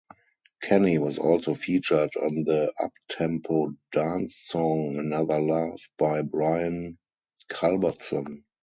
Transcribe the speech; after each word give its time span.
Kenny 0.63 0.97
was 0.97 1.19
also 1.19 1.53
featured 1.53 2.15
on 2.15 2.43
the 2.43 2.73
uptempo 2.81 3.77
dance 3.91 4.35
song 4.37 4.95
"Another 4.97 5.39
Love" 5.39 5.79
by 5.99 6.23
Brian 6.23 6.97
Culbertson. 7.49 8.43